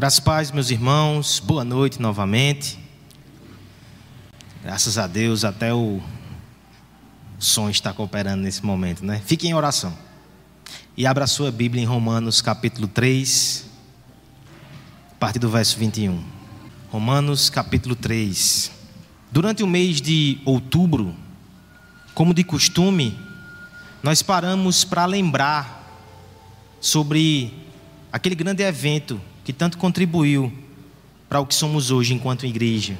[0.00, 2.78] Graças paz, meus irmãos, boa noite novamente.
[4.64, 6.00] Graças a Deus, até o
[7.38, 9.20] som está cooperando nesse momento, né?
[9.26, 9.92] Fique em oração.
[10.96, 13.66] E abra sua Bíblia em Romanos capítulo 3,
[15.12, 16.24] a partir do verso 21.
[16.88, 18.70] Romanos capítulo 3.
[19.30, 21.14] Durante o mês de outubro,
[22.14, 23.18] como de costume,
[24.02, 26.00] nós paramos para lembrar
[26.80, 27.52] sobre
[28.10, 30.52] aquele grande evento que tanto contribuiu
[31.28, 32.96] para o que somos hoje enquanto igreja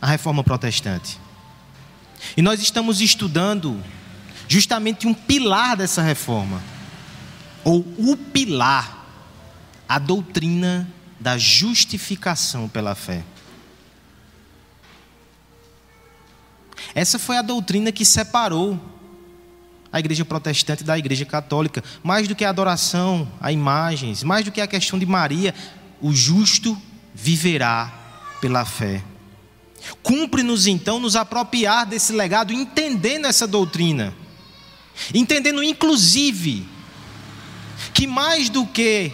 [0.00, 1.18] a reforma protestante.
[2.36, 3.82] E nós estamos estudando
[4.48, 6.62] justamente um pilar dessa reforma,
[7.64, 9.04] ou o pilar,
[9.88, 13.24] a doutrina da justificação pela fé.
[16.94, 18.80] Essa foi a doutrina que separou
[19.92, 21.82] a igreja protestante da igreja católica.
[22.02, 25.54] Mais do que a adoração a imagens, mais do que a questão de Maria,
[26.00, 26.76] o justo
[27.14, 27.92] viverá
[28.40, 29.02] pela fé.
[30.02, 34.14] Cumpre-nos então nos apropriar desse legado, entendendo essa doutrina,
[35.14, 36.66] entendendo inclusive
[37.94, 39.12] que mais do que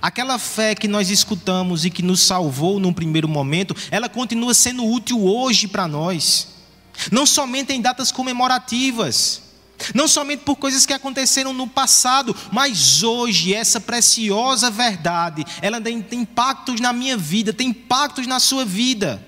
[0.00, 4.84] aquela fé que nós escutamos e que nos salvou num primeiro momento, ela continua sendo
[4.84, 6.48] útil hoje para nós,
[7.10, 9.51] não somente em datas comemorativas,
[9.94, 16.04] não somente por coisas que aconteceram no passado, mas hoje essa preciosa verdade, ela tem
[16.12, 19.22] impactos na minha vida, tem impactos na sua vida.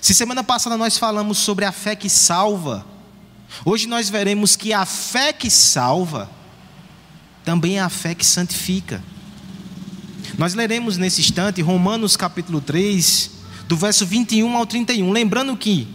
[0.00, 2.84] Se semana passada nós falamos sobre a fé que salva,
[3.64, 6.30] hoje nós veremos que a fé que salva
[7.44, 9.02] também é a fé que santifica.
[10.36, 13.30] Nós leremos nesse instante Romanos capítulo 3,
[13.68, 15.88] do verso 21 ao 31, lembrando que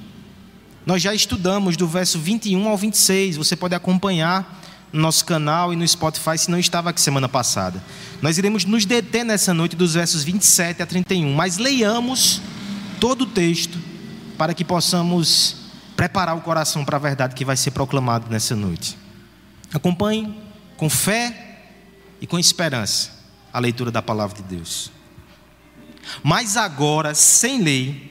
[0.86, 5.76] nós já estudamos do verso 21 ao 26, você pode acompanhar no nosso canal e
[5.76, 7.82] no Spotify se não estava aqui semana passada.
[8.22, 12.42] Nós iremos nos deter nessa noite dos versos 27 a 31, mas leiamos
[13.00, 13.78] todo o texto
[14.38, 15.56] para que possamos
[15.96, 18.98] preparar o coração para a verdade que vai ser proclamada nessa noite.
[19.74, 20.36] Acompanhe
[20.76, 21.60] com fé
[22.20, 23.12] e com esperança
[23.54, 24.92] a leitura da palavra de Deus.
[26.24, 28.11] Mas agora, sem lei,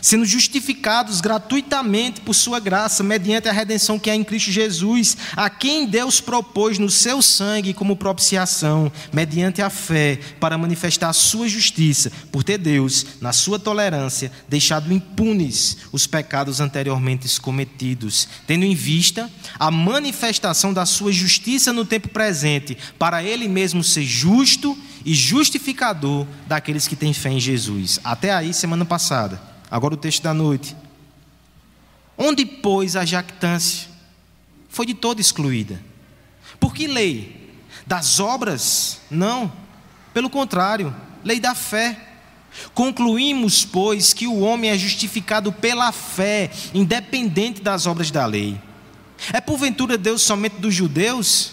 [0.00, 5.48] sendo justificados gratuitamente por Sua graça, mediante a redenção que há em Cristo Jesus, a
[5.48, 11.48] quem Deus propôs no seu sangue como propiciação, mediante a fé, para manifestar a Sua
[11.48, 18.74] justiça, por ter Deus, na Sua tolerância, deixado impunes os pecados anteriormente cometidos, tendo em
[18.74, 25.14] vista a manifestação da Sua justiça no tempo presente, para Ele mesmo ser justo e
[25.14, 28.00] justificador daqueles que têm fé em Jesus.
[28.02, 29.55] Até aí, semana passada.
[29.70, 30.76] Agora o texto da noite.
[32.16, 33.88] Onde, pois, a jactância?
[34.68, 35.80] Foi de toda excluída.
[36.58, 37.52] Por que lei?
[37.86, 39.00] Das obras?
[39.10, 39.52] Não.
[40.14, 40.94] Pelo contrário,
[41.24, 42.00] lei da fé.
[42.72, 48.58] Concluímos, pois, que o homem é justificado pela fé, independente das obras da lei.
[49.32, 51.52] É porventura Deus somente dos judeus?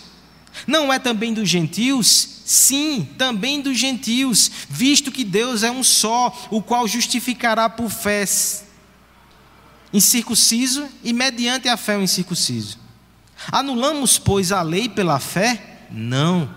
[0.65, 2.32] Não é também dos gentios?
[2.45, 8.25] Sim, também dos gentios, visto que Deus é um só, o qual justificará por fé
[9.93, 12.79] incircunciso e mediante a fé o incircunciso.
[13.51, 15.85] Anulamos, pois, a lei pela fé?
[15.91, 16.49] Não,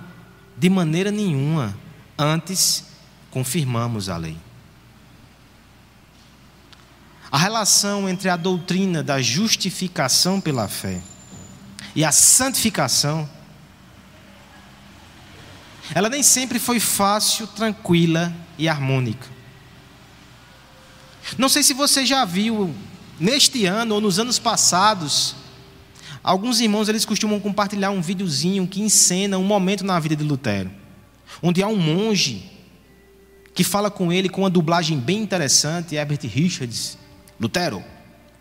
[0.57, 1.77] de maneira nenhuma.
[2.19, 2.85] Antes,
[3.31, 4.37] confirmamos a lei.
[7.31, 11.01] A relação entre a doutrina da justificação pela fé
[11.95, 13.29] e a santificação
[15.95, 19.27] ela nem sempre foi fácil, tranquila e harmônica.
[21.37, 22.75] Não sei se você já viu
[23.19, 25.35] neste ano ou nos anos passados,
[26.23, 30.71] alguns irmãos eles costumam compartilhar um videozinho que encena um momento na vida de Lutero,
[31.43, 32.51] onde há um monge
[33.55, 36.99] que fala com ele com uma dublagem bem interessante, Herbert Richards,
[37.41, 37.83] Lutero,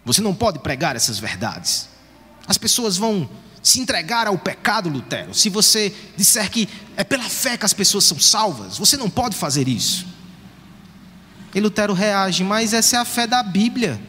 [0.03, 1.89] você não pode pregar essas verdades.
[2.45, 3.27] As pessoas vão
[3.65, 8.03] se entregar ao pecado, Lutero, se você disser que é pela fé que as pessoas
[8.03, 10.05] são salvas, você não pode fazer isso.
[11.53, 13.99] E Lutero reage, mas essa é a fé da Bíblia.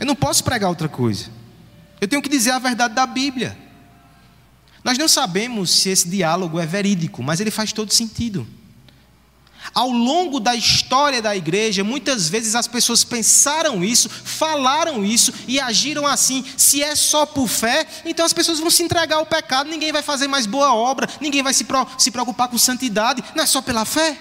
[0.00, 1.26] Eu não posso pregar outra coisa.
[2.00, 3.54] Eu tenho que dizer a verdade da Bíblia.
[4.82, 8.48] Nós não sabemos se esse diálogo é verídico, mas ele faz todo sentido.
[9.74, 15.60] Ao longo da história da igreja, muitas vezes as pessoas pensaram isso, falaram isso e
[15.60, 16.44] agiram assim.
[16.56, 20.02] Se é só por fé, então as pessoas vão se entregar ao pecado, ninguém vai
[20.02, 21.64] fazer mais boa obra, ninguém vai se,
[22.10, 24.16] preocupar com santidade, não é só pela fé.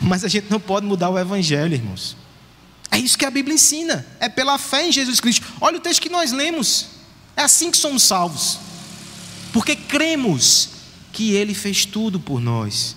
[0.00, 2.16] Mas a gente não pode mudar o evangelho, irmãos.
[2.90, 5.46] É isso que a Bíblia ensina, é pela fé em Jesus Cristo.
[5.60, 6.88] Olha o texto que nós lemos.
[7.34, 8.58] É assim que somos salvos.
[9.52, 10.71] Porque cremos
[11.12, 12.96] que ele fez tudo por nós.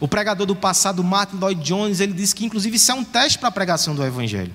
[0.00, 3.38] O pregador do passado, Martin Lloyd Jones, ele disse que inclusive isso é um teste
[3.38, 4.52] para a pregação do evangelho.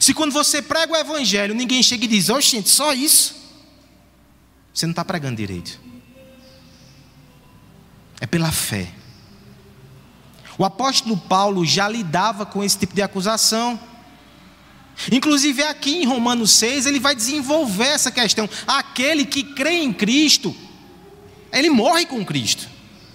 [0.00, 3.34] Se quando você prega o evangelho, ninguém chega e diz: "Oh, gente, só isso",
[4.72, 5.80] você não está pregando direito.
[8.20, 8.88] É pela fé.
[10.58, 13.78] O apóstolo Paulo já lidava com esse tipo de acusação.
[15.12, 18.48] Inclusive aqui em Romanos 6, ele vai desenvolver essa questão.
[18.66, 20.56] Aquele que crê em Cristo,
[21.58, 22.68] ele morre com Cristo.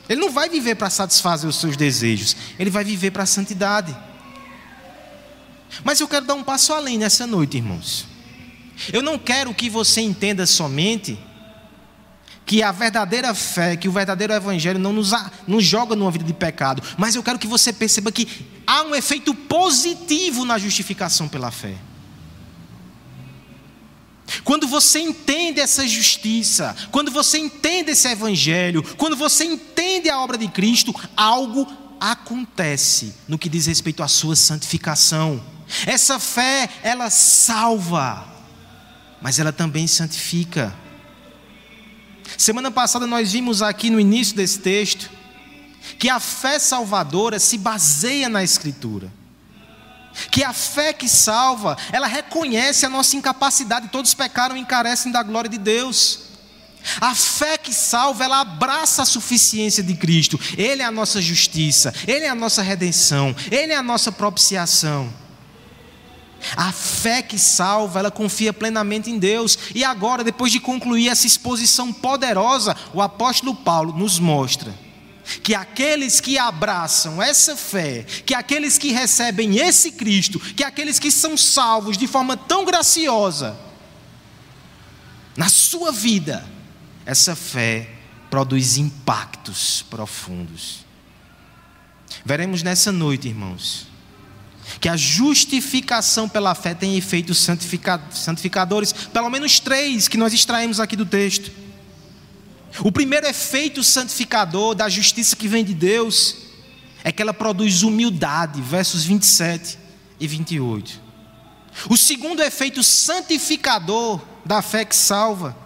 [0.10, 3.96] Ele não vai viver para satisfazer os seus desejos, ele vai viver para a santidade.
[5.84, 8.06] Mas eu quero dar um passo além nessa noite, irmãos.
[8.92, 11.18] Eu não quero que você entenda somente
[12.46, 15.12] que a verdadeira fé, que o verdadeiro evangelho não nos,
[15.48, 18.28] nos joga numa vida de pecado, mas eu quero que você perceba que
[18.68, 21.76] há um efeito positivo na justificação pela fé.
[24.44, 30.38] Quando você entende essa justiça, quando você entende esse evangelho, quando você entende a obra
[30.38, 31.68] de Cristo, algo
[32.00, 35.42] acontece no que diz respeito à sua santificação.
[35.86, 38.26] Essa fé, ela salva,
[39.22, 40.74] mas ela também santifica.
[42.38, 45.10] Semana passada nós vimos aqui no início desse texto
[46.00, 49.12] que a fé salvadora se baseia na Escritura.
[50.30, 55.24] Que a fé que salva, ela reconhece a nossa incapacidade, todos pecaram e encarecem da
[55.24, 56.32] glória de Deus.
[57.00, 60.40] A fé que salva, ela abraça a suficiência de Cristo.
[60.58, 65.12] Ele é a nossa justiça, Ele é a nossa redenção, Ele é a nossa propiciação.
[66.58, 69.58] A fé que salva, ela confia plenamente em Deus.
[69.76, 74.74] E agora, depois de concluir essa exposição poderosa, o apóstolo Paulo nos mostra
[75.44, 81.12] que aqueles que abraçam essa fé, que aqueles que recebem esse Cristo, que aqueles que
[81.12, 83.58] são salvos de forma tão graciosa,
[85.36, 86.46] na sua vida,
[87.06, 87.90] essa fé
[88.30, 90.86] produz impactos profundos.
[92.26, 93.88] Veremos nessa noite, irmãos,
[94.80, 97.38] que a justificação pela fé tem efeitos
[98.12, 101.52] santificadores, pelo menos três que nós extraímos aqui do texto.
[102.80, 106.38] O primeiro efeito santificador da justiça que vem de Deus
[107.04, 109.78] é que ela produz humildade, versos 27
[110.20, 111.02] e 28.
[111.90, 115.58] O segundo efeito santificador da fé que salva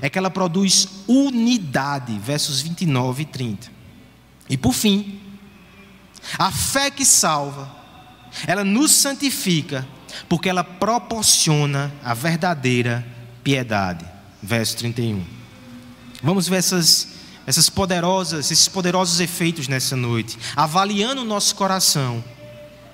[0.00, 3.72] é que ela produz unidade, versos 29 e 30.
[4.50, 5.20] E por fim,
[6.38, 7.84] a fé que salva
[8.46, 9.86] ela nos santifica,
[10.28, 13.06] porque ela proporciona a verdadeira
[13.42, 14.04] piedade.
[14.42, 15.24] Verso 31.
[16.24, 17.08] Vamos ver essas,
[17.46, 22.24] essas poderosas, esses poderosos efeitos nessa noite, avaliando o nosso coração,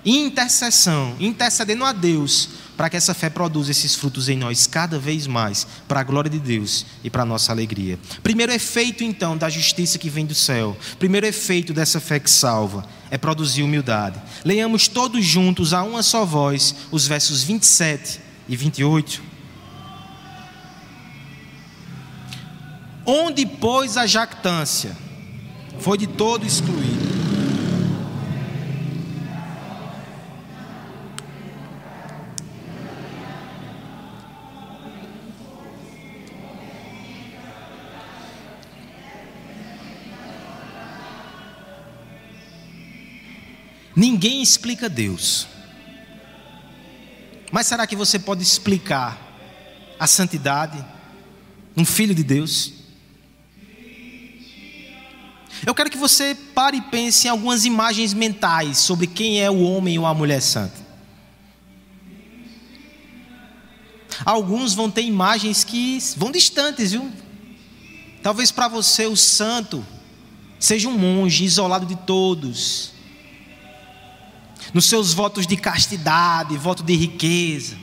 [0.05, 5.29] intercessão, intercedendo a Deus para que essa fé produza esses frutos em nós cada vez
[5.29, 8.01] mais, para a glória de Deus e para a nossa alegria.
[8.21, 12.85] Primeiro efeito, então, da justiça que vem do céu, primeiro efeito dessa fé que salva,
[13.13, 14.21] é produzir humildade.
[14.45, 18.19] Leiamos todos juntos, a uma só voz, os versos 27
[18.49, 19.30] e 28.
[23.13, 24.97] Onde, pois, a jactância
[25.81, 27.11] foi de todo excluída
[43.97, 45.49] Ninguém explica Deus.
[47.51, 49.19] Mas será que você pode explicar
[49.99, 50.83] a santidade?
[51.77, 52.80] Um filho de Deus?
[55.67, 59.61] Eu quero que você pare e pense em algumas imagens mentais sobre quem é o
[59.61, 60.89] homem ou a mulher santa.
[64.25, 67.11] Alguns vão ter imagens que vão distantes, viu?
[68.23, 69.85] Talvez para você o santo
[70.59, 72.93] seja um monge isolado de todos,
[74.75, 77.79] nos seus votos de castidade, voto de riqueza.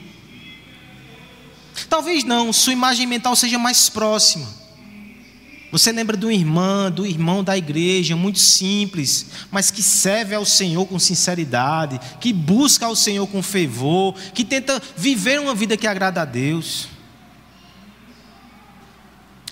[1.90, 4.48] Talvez não, sua imagem mental seja mais próxima.
[5.72, 10.86] Você lembra do irmão, do irmão da igreja, muito simples, mas que serve ao Senhor
[10.86, 16.22] com sinceridade, que busca ao Senhor com fervor, que tenta viver uma vida que agrada
[16.22, 16.88] a Deus.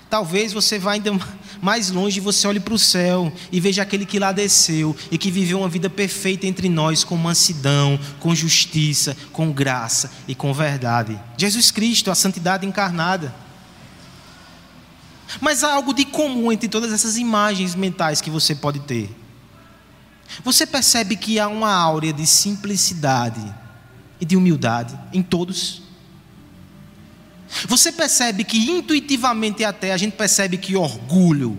[0.10, 1.12] Talvez você vá ainda
[1.62, 5.18] mais longe e você olhe para o céu e veja aquele que lá desceu e
[5.18, 10.54] que viveu uma vida perfeita entre nós com mansidão, com justiça, com graça e com
[10.54, 11.20] verdade.
[11.38, 13.36] Jesus Cristo, a santidade encarnada.
[15.42, 19.10] Mas há algo de comum entre todas essas imagens mentais que você pode ter.
[20.44, 23.42] Você percebe que há uma áurea de simplicidade
[24.20, 25.82] e de humildade em todos.
[27.68, 31.58] Você percebe que intuitivamente até a gente percebe que orgulho,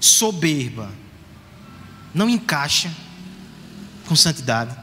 [0.00, 0.90] soberba,
[2.14, 2.92] não encaixa
[4.06, 4.76] com santidade.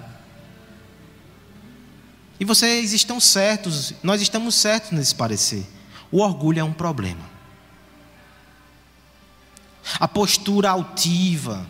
[2.40, 5.66] E vocês estão certos, nós estamos certos nesse parecer.
[6.12, 7.35] O orgulho é um problema.
[10.00, 11.68] A postura altiva,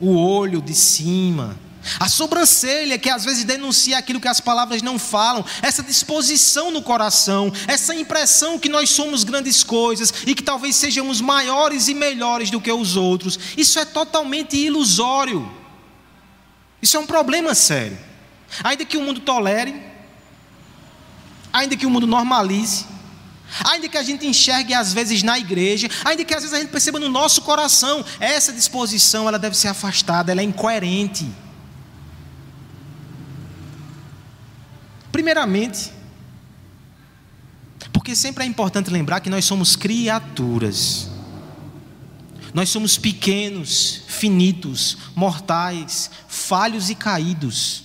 [0.00, 1.58] o olho de cima,
[1.98, 6.82] a sobrancelha que às vezes denuncia aquilo que as palavras não falam, essa disposição no
[6.82, 12.50] coração, essa impressão que nós somos grandes coisas e que talvez sejamos maiores e melhores
[12.50, 15.50] do que os outros, isso é totalmente ilusório.
[16.80, 17.98] Isso é um problema sério.
[18.62, 19.74] Ainda que o mundo tolere,
[21.52, 22.86] ainda que o mundo normalize,
[23.64, 26.70] ainda que a gente enxergue às vezes na igreja, ainda que às vezes a gente
[26.70, 31.30] perceba no nosso coração, essa disposição ela deve ser afastada, ela é incoerente.
[35.10, 35.92] Primeiramente,
[37.92, 41.10] porque sempre é importante lembrar que nós somos criaturas.
[42.54, 47.84] Nós somos pequenos, finitos, mortais, falhos e caídos.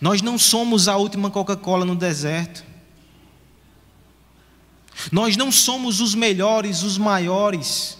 [0.00, 2.67] Nós não somos a última Coca-Cola no deserto.
[5.12, 7.96] Nós não somos os melhores, os maiores.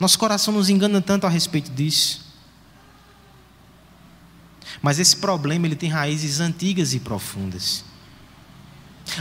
[0.00, 2.22] Nosso coração nos engana tanto a respeito disso.
[4.80, 7.84] Mas esse problema ele tem raízes antigas e profundas.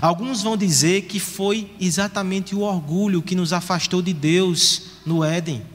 [0.01, 5.65] Alguns vão dizer que foi exatamente o orgulho que nos afastou de Deus no Éden.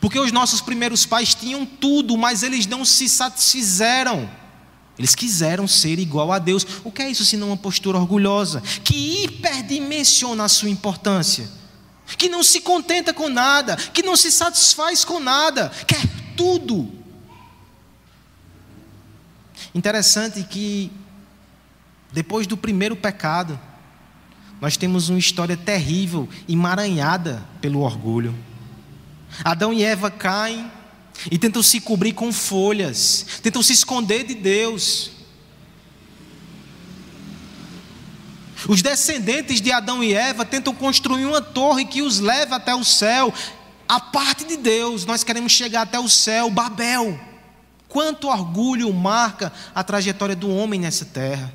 [0.00, 4.30] Porque os nossos primeiros pais tinham tudo, mas eles não se satisfizeram.
[5.00, 6.66] Eles quiseram ser igual a Deus.
[6.84, 8.60] O que é isso senão uma postura orgulhosa?
[8.84, 11.48] Que hiperdimensiona a sua importância.
[12.18, 16.92] Que não se contenta com nada, que não se satisfaz com nada, quer tudo.
[19.74, 20.92] Interessante que,
[22.12, 23.58] depois do primeiro pecado,
[24.60, 28.34] nós temos uma história terrível, emaranhada pelo orgulho.
[29.42, 30.70] Adão e Eva caem
[31.30, 35.10] e tentam se cobrir com folhas, tentam se esconder de Deus.
[38.68, 42.84] Os descendentes de Adão e Eva tentam construir uma torre que os leve até o
[42.84, 43.32] céu.
[43.88, 47.18] A parte de Deus, nós queremos chegar até o céu, Babel.
[47.88, 51.52] Quanto orgulho marca a trajetória do homem nessa terra.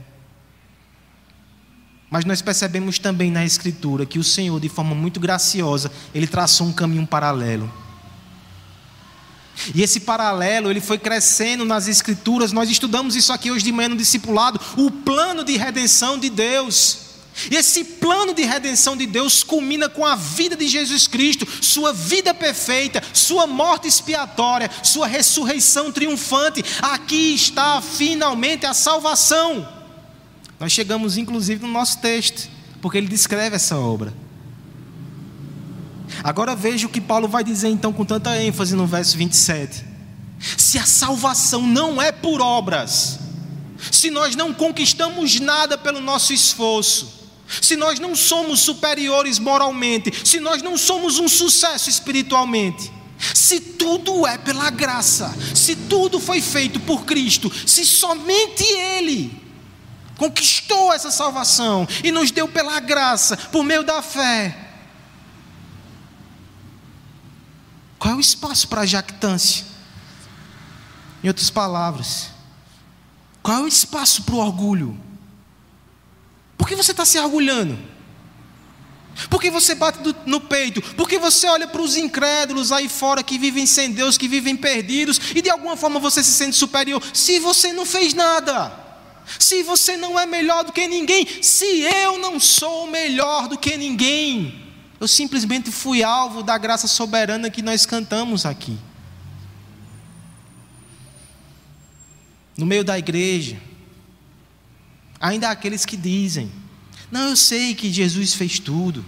[2.10, 6.68] Mas nós percebemos também na Escritura que o Senhor, de forma muito graciosa, ele traçou
[6.68, 7.72] um caminho paralelo.
[9.74, 12.52] E esse paralelo, ele foi crescendo nas Escrituras.
[12.52, 17.06] Nós estudamos isso aqui hoje de manhã no discipulado, o plano de redenção de Deus.
[17.52, 21.92] E esse plano de redenção de Deus culmina com a vida de Jesus Cristo, sua
[21.92, 26.64] vida perfeita, sua morte expiatória, sua ressurreição triunfante.
[26.82, 29.68] Aqui está finalmente a salvação.
[30.60, 32.50] Nós chegamos inclusive no nosso texto,
[32.82, 34.14] porque ele descreve essa obra.
[36.24, 39.86] Agora veja o que Paulo vai dizer então com tanta ênfase no verso 27.
[40.58, 43.20] Se a salvação não é por obras,
[43.92, 47.16] se nós não conquistamos nada pelo nosso esforço,
[47.62, 52.92] se nós não somos superiores moralmente, se nós não somos um sucesso espiritualmente,
[53.34, 59.46] se tudo é pela graça, se tudo foi feito por Cristo, se somente Ele
[60.18, 64.64] conquistou essa salvação e nos deu pela graça, por meio da fé,
[68.06, 69.66] qual é o espaço para a jactância?
[71.24, 72.28] Em outras palavras,
[73.42, 74.96] qual é o espaço para o orgulho?
[76.56, 77.76] Por que você está se orgulhando?
[79.28, 79.98] Por que você bate
[80.28, 80.84] no peito?
[80.94, 84.56] Por que você olha para os incrédulos aí fora que vivem sem Deus, que vivem
[84.56, 87.02] perdidos, e de alguma forma você se sente superior?
[87.12, 88.72] Se você não fez nada,
[89.40, 93.76] se você não é melhor do que ninguém, se eu não sou melhor do que
[93.76, 94.64] ninguém,
[95.00, 98.78] eu simplesmente fui alvo da graça soberana que nós cantamos aqui.
[102.58, 103.60] No meio da igreja,
[105.20, 106.52] Ainda há aqueles que dizem:
[107.12, 109.04] Não, eu sei que Jesus fez tudo,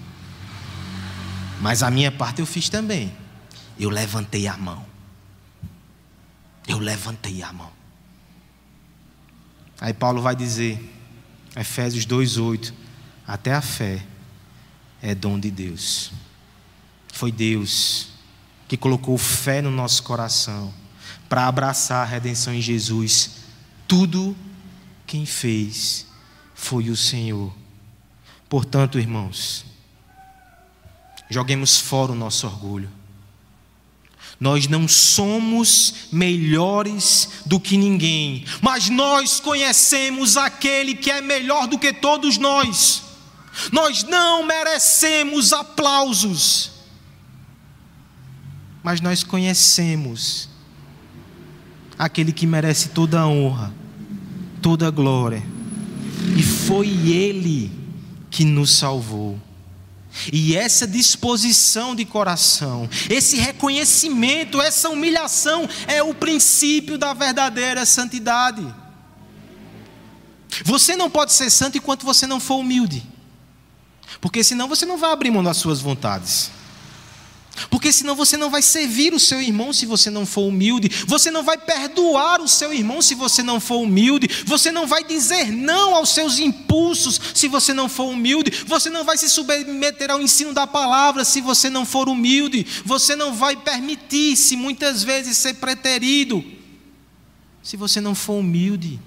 [1.61, 3.15] mas a minha parte eu fiz também.
[3.79, 4.85] Eu levantei a mão.
[6.67, 7.71] Eu levantei a mão.
[9.79, 10.79] Aí Paulo vai dizer,
[11.55, 12.73] Efésios 2:8,
[13.27, 14.03] até a fé
[15.01, 16.11] é dom de Deus.
[17.13, 18.09] Foi Deus
[18.67, 20.73] que colocou fé no nosso coração
[21.29, 23.31] para abraçar a redenção em Jesus.
[23.87, 24.35] Tudo
[25.05, 26.05] quem fez
[26.53, 27.53] foi o Senhor.
[28.49, 29.65] Portanto, irmãos,
[31.29, 32.89] joguemos fora o nosso orgulho.
[34.39, 41.79] Nós não somos melhores do que ninguém, mas nós conhecemos aquele que é melhor do
[41.79, 43.06] que todos nós.
[43.71, 46.71] Nós não merecemos aplausos,
[48.83, 50.49] mas nós conhecemos
[51.97, 53.73] aquele que merece toda a honra,
[54.61, 55.43] toda a glória,
[56.37, 57.71] e foi Ele
[58.29, 59.39] que nos salvou.
[60.31, 68.65] E essa disposição de coração, esse reconhecimento, essa humilhação é o princípio da verdadeira santidade.
[70.63, 73.03] Você não pode ser santo enquanto você não for humilde,
[74.19, 76.51] porque senão você não vai abrir mão das suas vontades.
[77.69, 81.31] Porque senão você não vai servir o seu irmão se você não for humilde, você
[81.31, 85.51] não vai perdoar o seu irmão se você não for humilde, você não vai dizer
[85.51, 90.21] não aos seus impulsos se você não for humilde, você não vai se submeter ao
[90.21, 95.55] ensino da palavra se você não for humilde, você não vai permitir-se muitas vezes ser
[95.55, 96.43] preterido
[97.63, 98.99] se você não for humilde.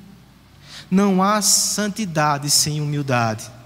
[0.90, 3.59] Não há santidade sem humildade.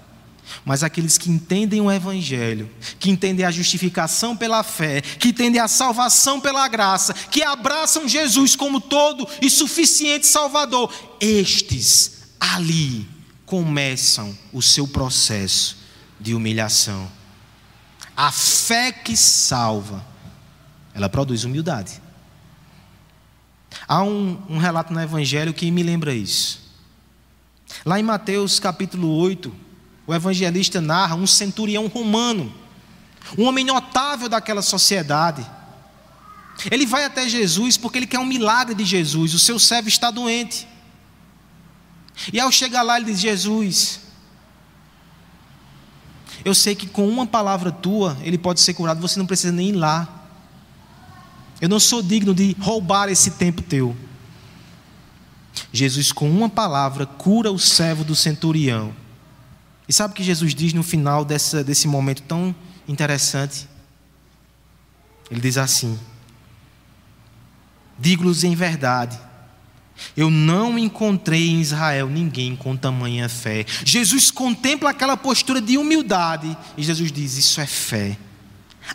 [0.63, 5.67] Mas aqueles que entendem o Evangelho, que entendem a justificação pela fé, que entendem a
[5.67, 13.07] salvação pela graça, que abraçam Jesus como todo e suficiente Salvador, estes ali
[13.45, 15.77] começam o seu processo
[16.19, 17.09] de humilhação.
[18.15, 20.05] A fé que salva,
[20.93, 22.01] ela produz humildade.
[23.87, 26.63] Há um, um relato no Evangelho que me lembra isso.
[27.85, 29.64] Lá em Mateus capítulo 8,
[30.07, 32.53] o evangelista narra um centurião romano,
[33.37, 35.45] um homem notável daquela sociedade.
[36.69, 39.33] Ele vai até Jesus porque ele quer um milagre de Jesus.
[39.33, 40.67] O seu servo está doente.
[42.31, 43.99] E ao chegar lá, ele diz: Jesus,
[46.45, 49.69] eu sei que com uma palavra tua ele pode ser curado, você não precisa nem
[49.69, 50.07] ir lá.
[51.59, 53.95] Eu não sou digno de roubar esse tempo teu.
[55.71, 58.93] Jesus, com uma palavra, cura o servo do centurião.
[59.87, 62.55] E sabe o que Jesus diz no final dessa, desse momento tão
[62.87, 63.67] interessante?
[65.29, 65.99] Ele diz assim:
[67.97, 69.19] Digo-lhes em verdade,
[70.15, 73.65] eu não encontrei em Israel ninguém com tamanha fé.
[73.83, 78.17] Jesus contempla aquela postura de humildade e Jesus diz: Isso é fé.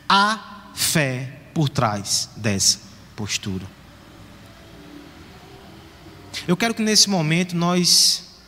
[0.09, 2.81] Há fé por trás dessa
[3.17, 3.67] postura.
[6.47, 8.39] Eu quero que nesse momento nós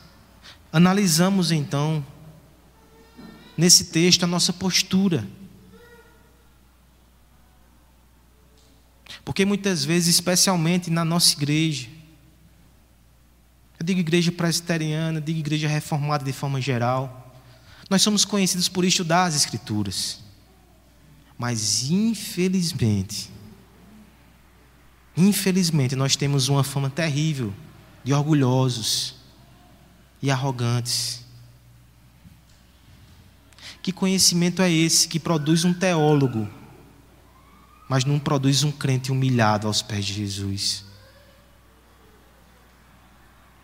[0.72, 2.04] analisamos então
[3.62, 5.24] nesse texto a nossa postura.
[9.24, 11.88] Porque muitas vezes, especialmente na nossa igreja,
[13.78, 17.32] eu digo igreja presbiteriana, digo igreja reformada de forma geral,
[17.88, 20.18] nós somos conhecidos por estudar as Escrituras.
[21.38, 23.30] Mas, infelizmente,
[25.16, 27.54] infelizmente, nós temos uma fama terrível
[28.02, 29.14] de orgulhosos
[30.20, 31.21] e arrogantes.
[33.82, 36.48] Que conhecimento é esse que produz um teólogo,
[37.88, 40.84] mas não produz um crente humilhado aos pés de Jesus?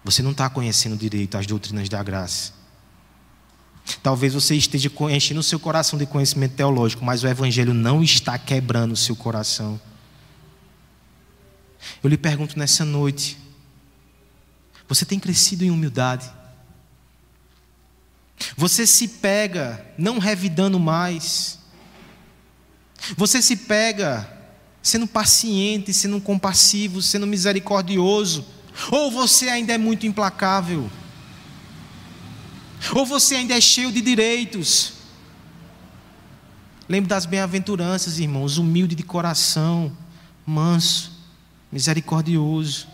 [0.04, 2.52] Você não está conhecendo direito as doutrinas da graça.
[4.02, 8.37] Talvez você esteja enchendo o seu coração de conhecimento teológico, mas o Evangelho não está
[8.37, 9.81] quebrando o seu coração.
[12.02, 13.38] Eu lhe pergunto nessa noite:
[14.88, 16.38] você tem crescido em humildade?
[18.57, 21.59] Você se pega não revidando mais.
[23.16, 24.29] Você se pega
[24.83, 28.44] sendo paciente, sendo compassivo, sendo misericordioso.
[28.90, 30.90] Ou você ainda é muito implacável.
[32.94, 34.92] Ou você ainda é cheio de direitos.
[36.88, 39.94] Lembre das bem-aventuranças, irmãos, humilde de coração,
[40.46, 41.12] manso,
[41.70, 42.88] misericordioso.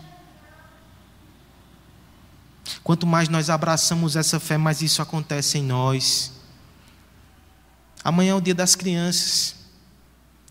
[2.83, 6.31] Quanto mais nós abraçamos essa fé, mais isso acontece em nós.
[8.03, 9.55] Amanhã é o dia das crianças.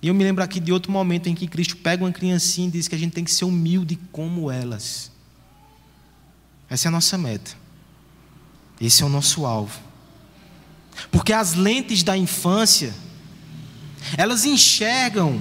[0.03, 2.71] E eu me lembro aqui de outro momento em que Cristo pega uma criancinha e
[2.71, 5.11] diz que a gente tem que ser humilde como elas.
[6.69, 7.53] Essa é a nossa meta.
[8.81, 9.81] Esse é o nosso alvo.
[11.11, 12.95] Porque as lentes da infância,
[14.17, 15.41] elas enxergam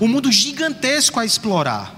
[0.00, 1.95] o mundo gigantesco a explorar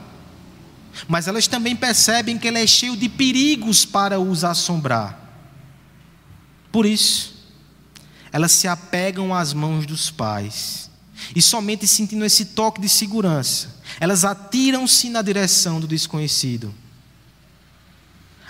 [1.07, 5.19] mas elas também percebem que ele é cheio de perigos para os assombrar.
[6.73, 7.35] Por isso,
[8.33, 10.91] elas se apegam às mãos dos pais.
[11.35, 16.75] E somente sentindo esse toque de segurança, elas atiram-se na direção do desconhecido.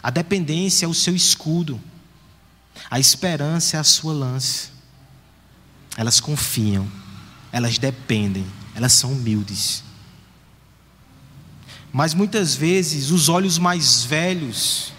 [0.03, 1.81] A dependência é o seu escudo,
[2.91, 4.69] a esperança é a sua lança.
[5.97, 6.89] Elas confiam,
[7.51, 9.83] elas dependem, elas são humildes.
[11.93, 14.93] Mas muitas vezes os olhos mais velhos,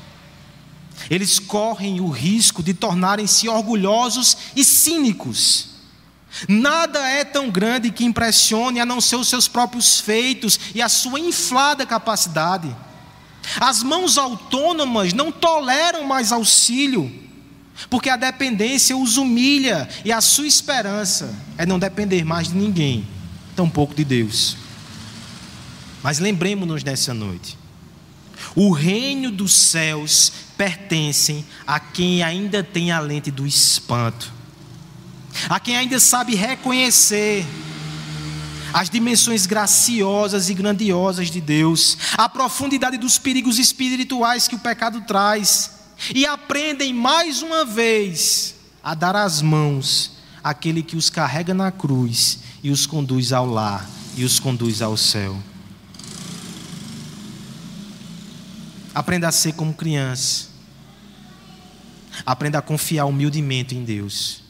[1.10, 5.70] eles correm o risco de tornarem-se orgulhosos e cínicos.
[6.48, 10.90] Nada é tão grande que impressione a não ser os seus próprios feitos e a
[10.90, 12.76] sua inflada capacidade.
[13.60, 17.12] As mãos autônomas não toleram mais auxílio,
[17.90, 23.08] porque a dependência os humilha e a sua esperança é não depender mais de ninguém,
[23.56, 24.69] tampouco de Deus.
[26.04, 27.58] Mas lembremos-nos nessa noite:
[28.56, 34.32] o reino dos céus pertence a quem ainda tem a lente do espanto,
[35.50, 37.46] a quem ainda sabe reconhecer
[38.74, 45.02] as dimensões graciosas e grandiosas de Deus, a profundidade dos perigos espirituais que o pecado
[45.02, 45.72] traz,
[46.14, 50.12] e aprendem mais uma vez a dar as mãos
[50.44, 54.96] àquele que os carrega na cruz e os conduz ao lar e os conduz ao
[54.96, 55.38] céu.
[58.94, 60.50] Aprenda a ser como criança.
[62.26, 64.44] Aprenda a confiar humildemente em Deus.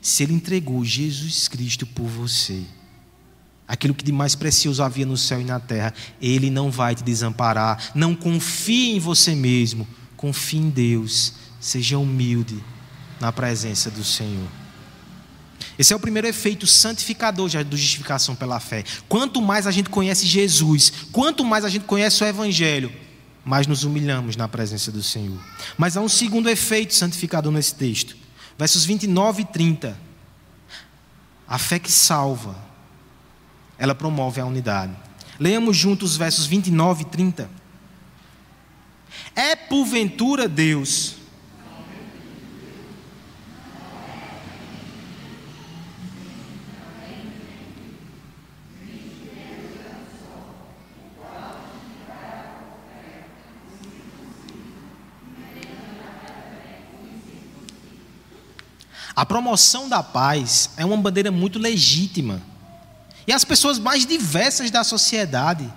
[0.00, 2.62] Se Ele entregou Jesus Cristo por você,
[3.66, 7.02] aquilo que de mais precioso havia no céu e na terra, Ele não vai te
[7.02, 7.90] desamparar.
[7.94, 11.32] Não confie em você mesmo, confie em Deus.
[11.60, 12.62] Seja humilde
[13.20, 14.48] na presença do Senhor.
[15.78, 18.84] Esse é o primeiro efeito santificador do justificação pela fé.
[19.08, 22.92] Quanto mais a gente conhece Jesus, quanto mais a gente conhece o Evangelho,
[23.46, 25.38] mais nos humilhamos na presença do Senhor.
[25.78, 28.16] Mas há um segundo efeito santificador nesse texto.
[28.58, 29.96] Versos 29 e 30.
[31.46, 32.56] A fé que salva
[33.78, 34.96] ela promove a unidade.
[35.38, 37.50] Leamos juntos os versos 29 e 30.
[39.36, 41.14] É porventura Deus
[59.16, 62.42] A promoção da paz é uma bandeira muito legítima
[63.26, 65.72] e as pessoas mais diversas da sociedade,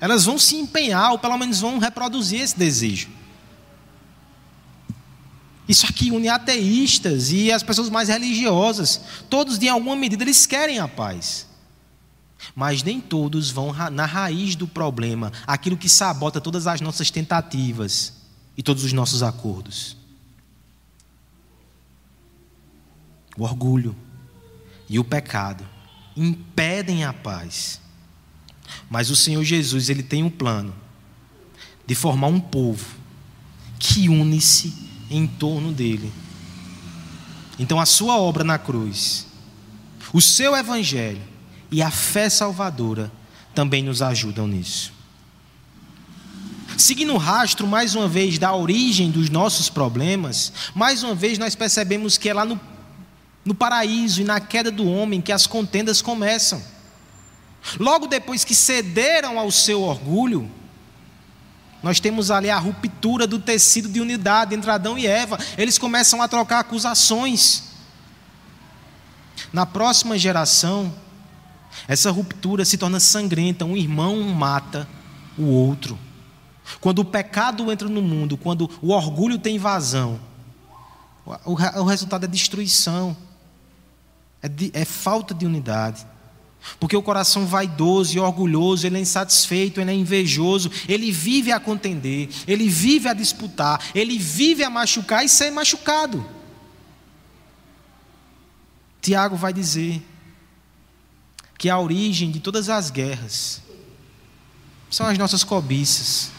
[0.00, 3.08] elas vão se empenhar, ou pelo menos vão reproduzir esse desejo.
[5.68, 9.00] Isso aqui une ateístas e as pessoas mais religiosas.
[9.28, 11.46] Todos, de alguma medida, eles querem a paz.
[12.54, 18.12] Mas nem todos vão na raiz do problema, aquilo que sabota todas as nossas tentativas
[18.56, 20.03] e todos os nossos acordos.
[23.36, 23.96] O orgulho
[24.88, 25.66] e o pecado
[26.16, 27.80] impedem a paz.
[28.88, 30.74] Mas o Senhor Jesus, ele tem um plano
[31.86, 32.86] de formar um povo
[33.78, 34.72] que une-se
[35.10, 36.12] em torno dele.
[37.58, 39.26] Então a sua obra na cruz,
[40.12, 41.22] o seu evangelho
[41.70, 43.12] e a fé salvadora
[43.54, 44.92] também nos ajudam nisso.
[46.76, 51.54] Seguindo o rastro, mais uma vez, da origem dos nossos problemas, mais uma vez nós
[51.54, 52.58] percebemos que é lá no
[53.44, 56.62] no paraíso e na queda do homem que as contendas começam.
[57.78, 60.50] Logo depois que cederam ao seu orgulho,
[61.82, 65.38] nós temos ali a ruptura do tecido de unidade entre Adão e Eva.
[65.58, 67.64] Eles começam a trocar acusações.
[69.52, 70.94] Na próxima geração,
[71.86, 73.66] essa ruptura se torna sangrenta.
[73.66, 74.88] Um irmão mata
[75.36, 75.98] o outro.
[76.80, 80.18] Quando o pecado entra no mundo, quando o orgulho tem invasão,
[81.44, 83.14] o resultado é destruição
[84.44, 86.06] é, de, é falta de unidade.
[86.78, 91.58] Porque o coração vaidoso e orgulhoso, ele é insatisfeito, ele é invejoso, ele vive a
[91.58, 96.26] contender, ele vive a disputar, ele vive a machucar e ser machucado.
[99.00, 100.02] Tiago vai dizer
[101.58, 103.62] que a origem de todas as guerras
[104.90, 106.30] são as nossas cobiças.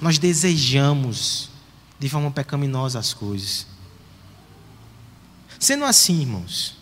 [0.00, 1.50] Nós desejamos
[2.00, 3.66] de forma pecaminosa as coisas.
[5.58, 6.75] Sendo assim, irmãos,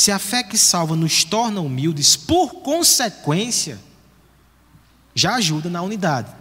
[0.00, 3.78] se a fé que salva nos torna humildes, por consequência,
[5.14, 6.32] já ajuda na unidade.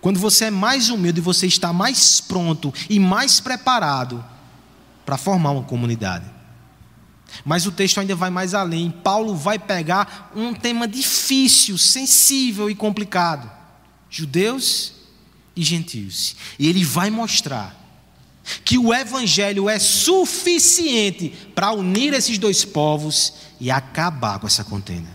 [0.00, 4.24] Quando você é mais humilde, você está mais pronto e mais preparado
[5.04, 6.24] para formar uma comunidade.
[7.44, 8.90] Mas o texto ainda vai mais além.
[8.90, 13.50] Paulo vai pegar um tema difícil, sensível e complicado:
[14.08, 14.94] judeus
[15.54, 16.34] e gentios.
[16.58, 17.78] E ele vai mostrar
[18.64, 25.08] que o evangelho é suficiente para unir esses dois povos e acabar com essa contenda.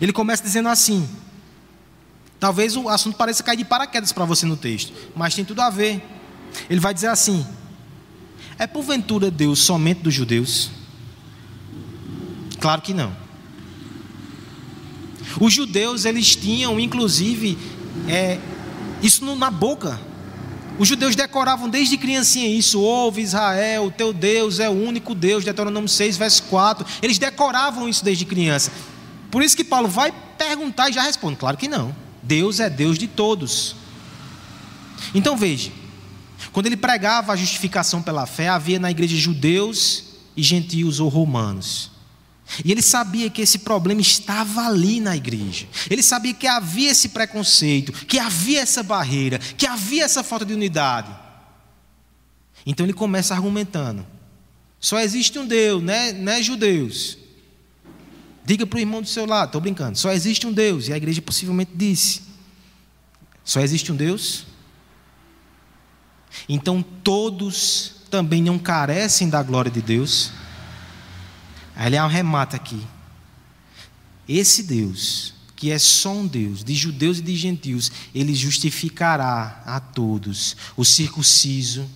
[0.00, 1.08] Ele começa dizendo assim:
[2.38, 5.70] talvez o assunto pareça cair de paraquedas para você no texto, mas tem tudo a
[5.70, 6.02] ver.
[6.68, 7.46] Ele vai dizer assim:
[8.58, 10.70] é porventura Deus somente dos judeus?
[12.60, 13.14] Claro que não.
[15.40, 17.58] Os judeus eles tinham, inclusive,
[18.08, 18.38] é,
[19.02, 20.00] isso na boca.
[20.78, 22.80] Os judeus decoravam desde criancinha isso.
[22.80, 26.84] Ouve Israel, teu Deus é o único Deus, Deuteronômio 6, verso 4.
[27.00, 28.72] Eles decoravam isso desde criança.
[29.30, 31.94] Por isso que Paulo vai perguntar e já responde: claro que não.
[32.22, 33.76] Deus é Deus de todos.
[35.14, 35.70] Então veja,
[36.52, 40.04] quando ele pregava a justificação pela fé, havia na igreja judeus
[40.36, 41.93] e gentios ou romanos.
[42.64, 45.66] E ele sabia que esse problema estava ali na igreja.
[45.88, 50.52] Ele sabia que havia esse preconceito, que havia essa barreira, que havia essa falta de
[50.52, 51.14] unidade.
[52.66, 54.06] Então ele começa argumentando:
[54.78, 57.18] só existe um Deus, né, né judeus?
[58.44, 59.96] Diga para o irmão do seu lado, estou brincando.
[59.96, 60.88] Só existe um Deus.
[60.88, 62.22] E a igreja possivelmente disse:
[63.42, 64.46] Só existe um Deus?
[66.48, 70.30] Então todos também não carecem da glória de Deus.
[71.76, 72.80] Aí ele arremata aqui.
[74.28, 79.80] Esse Deus, que é só um Deus, de judeus e de gentios, ele justificará a
[79.80, 81.88] todos, o circunciso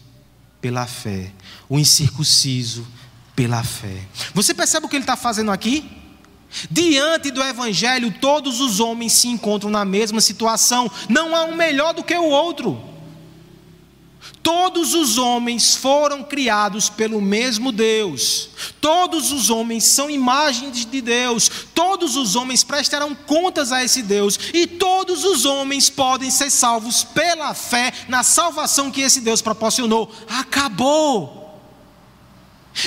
[0.60, 1.32] pela fé,
[1.68, 2.86] o incircunciso
[3.34, 4.02] pela fé.
[4.34, 5.88] Você percebe o que ele está fazendo aqui?
[6.70, 11.94] Diante do Evangelho, todos os homens se encontram na mesma situação, não há um melhor
[11.94, 12.82] do que o outro.
[14.42, 18.50] Todos os homens foram criados pelo mesmo Deus,
[18.80, 24.38] todos os homens são imagens de Deus, todos os homens prestarão contas a esse Deus,
[24.52, 30.10] e todos os homens podem ser salvos pela fé na salvação que esse Deus proporcionou.
[30.28, 31.37] Acabou.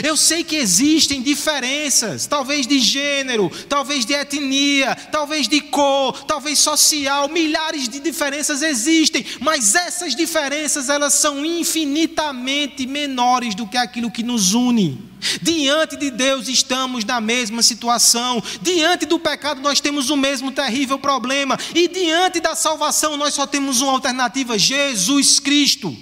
[0.04, 6.60] Eu sei que existem diferenças, talvez de gênero, talvez de etnia, talvez de cor, talvez
[6.60, 14.12] social, milhares de diferenças existem, mas essas diferenças elas são infinitamente menores do que aquilo
[14.12, 15.12] que nos une.
[15.42, 20.98] Diante de Deus estamos na mesma situação, diante do pecado nós temos o mesmo terrível
[20.98, 25.96] problema, e diante da salvação nós só temos uma alternativa: Jesus Cristo.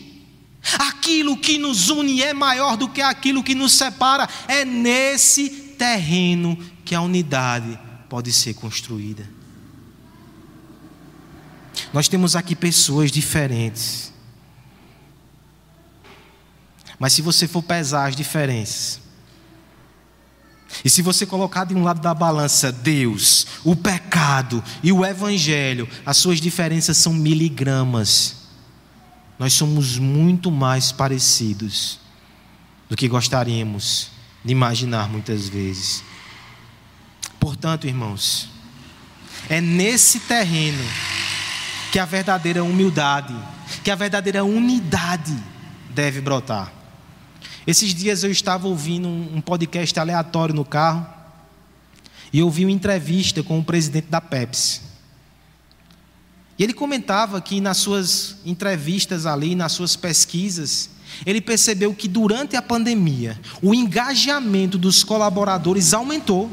[0.78, 4.28] Aquilo que nos une é maior do que aquilo que nos separa.
[4.48, 9.28] É nesse terreno que a unidade pode ser construída.
[11.94, 14.14] Nós temos aqui pessoas diferentes.
[17.00, 19.00] Mas se você for pesar as diferenças,
[20.84, 25.88] e se você colocar de um lado da balança Deus, o pecado e o Evangelho,
[26.06, 28.39] as suas diferenças são miligramas
[29.40, 31.98] nós somos muito mais parecidos
[32.90, 34.12] do que gostaríamos
[34.44, 36.04] de imaginar muitas vezes.
[37.40, 38.50] Portanto, irmãos,
[39.50, 40.84] é nesse terreno
[41.90, 43.34] que a verdadeira humildade,
[43.82, 45.36] que a verdadeira unidade
[45.90, 46.74] deve brotar.
[47.66, 51.08] Esses dias eu estava ouvindo um podcast aleatório no carro
[52.34, 54.89] e ouvi uma entrevista com o presidente da Pepsi.
[56.60, 60.90] E ele comentava que nas suas entrevistas ali, nas suas pesquisas,
[61.26, 66.52] ele percebeu que durante a pandemia, o engajamento dos colaboradores aumentou.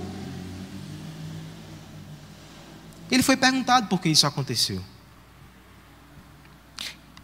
[3.11, 4.81] Ele foi perguntado por que isso aconteceu.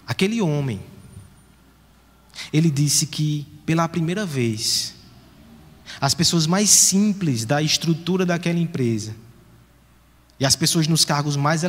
[0.04, 0.82] Aquele homem,
[2.52, 4.96] ele disse que pela primeira vez,
[6.00, 9.14] as pessoas mais simples da estrutura daquela empresa
[10.42, 11.62] e as pessoas nos cargos mais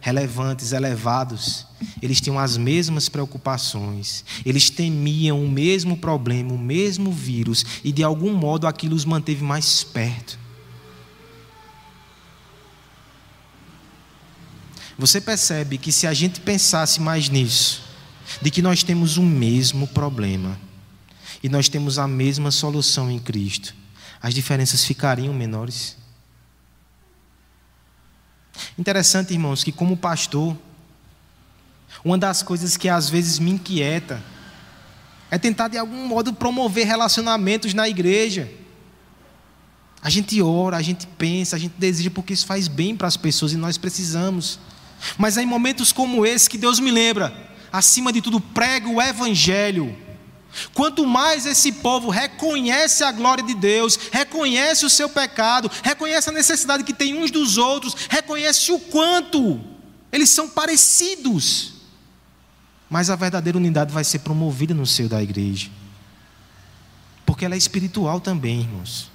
[0.00, 1.66] relevantes, elevados,
[2.00, 8.02] eles tinham as mesmas preocupações, eles temiam o mesmo problema, o mesmo vírus, e de
[8.02, 10.38] algum modo aquilo os manteve mais perto.
[14.98, 17.82] Você percebe que se a gente pensasse mais nisso,
[18.40, 20.58] de que nós temos o mesmo problema
[21.42, 23.74] e nós temos a mesma solução em Cristo,
[24.22, 25.99] as diferenças ficariam menores?
[28.78, 30.56] Interessante, irmãos, que como pastor,
[32.04, 34.22] uma das coisas que às vezes me inquieta
[35.30, 38.50] é tentar de algum modo promover relacionamentos na igreja.
[40.02, 43.16] A gente ora, a gente pensa, a gente deseja porque isso faz bem para as
[43.16, 44.58] pessoas e nós precisamos.
[45.18, 47.34] Mas é em momentos como esse que Deus me lembra,
[47.72, 49.96] acima de tudo, prego o evangelho
[50.74, 56.32] Quanto mais esse povo reconhece a glória de Deus, reconhece o seu pecado, reconhece a
[56.32, 59.60] necessidade que tem uns dos outros, reconhece o quanto
[60.12, 61.74] eles são parecidos.
[62.88, 65.70] mais a verdadeira unidade vai ser promovida no seio da igreja.
[67.24, 69.09] Porque ela é espiritual também, irmãos.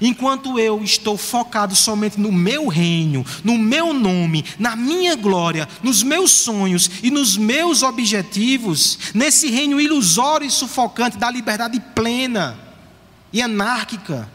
[0.00, 6.02] Enquanto eu estou focado somente no meu reino, no meu nome, na minha glória, nos
[6.02, 12.58] meus sonhos e nos meus objetivos, nesse reino ilusório e sufocante da liberdade plena
[13.32, 14.30] e anárquica,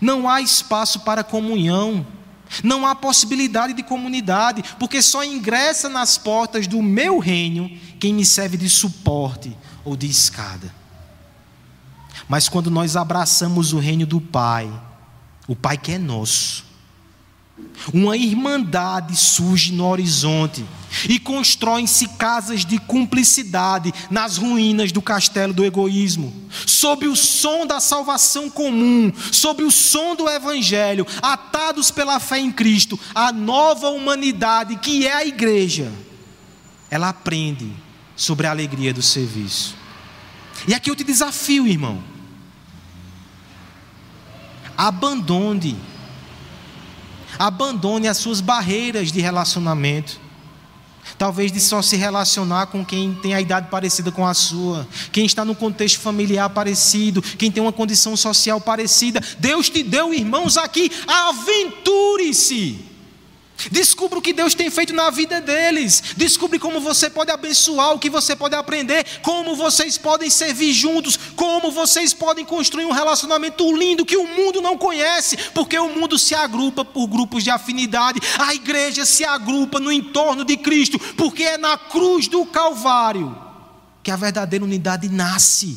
[0.00, 2.06] não há espaço para comunhão,
[2.62, 8.24] não há possibilidade de comunidade, porque só ingressa nas portas do meu reino quem me
[8.24, 10.72] serve de suporte ou de escada.
[12.28, 14.70] Mas quando nós abraçamos o reino do Pai,
[15.46, 16.64] o Pai que é nosso.
[17.92, 20.64] Uma irmandade surge no horizonte
[21.08, 26.34] e constroem-se casas de cumplicidade nas ruínas do castelo do egoísmo,
[26.66, 32.52] sob o som da salvação comum, sob o som do Evangelho, atados pela fé em
[32.52, 35.90] Cristo, a nova humanidade que é a igreja,
[36.90, 37.72] ela aprende
[38.14, 39.74] sobre a alegria do serviço.
[40.68, 42.15] E aqui eu te desafio, irmão
[44.76, 45.76] abandone.
[47.38, 50.20] Abandone as suas barreiras de relacionamento.
[51.16, 55.24] Talvez de só se relacionar com quem tem a idade parecida com a sua, quem
[55.24, 59.20] está no contexto familiar parecido, quem tem uma condição social parecida.
[59.38, 62.95] Deus te deu irmãos aqui, aventure-se.
[63.70, 66.02] Descubra o que Deus tem feito na vida deles.
[66.16, 71.18] Descubra como você pode abençoar, o que você pode aprender, como vocês podem servir juntos,
[71.34, 76.18] como vocês podem construir um relacionamento lindo que o mundo não conhece, porque o mundo
[76.18, 81.42] se agrupa por grupos de afinidade, a igreja se agrupa no entorno de Cristo, porque
[81.42, 83.36] é na cruz do Calvário
[84.02, 85.76] que a verdadeira unidade nasce.